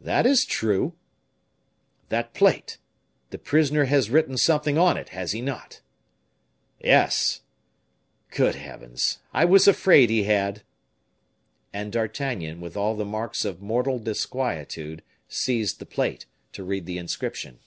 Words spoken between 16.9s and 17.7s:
inscription.